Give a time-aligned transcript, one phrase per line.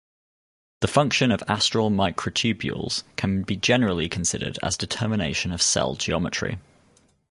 [0.79, 6.57] The function of astral microtubules can be generally considered as determination of cell geometry.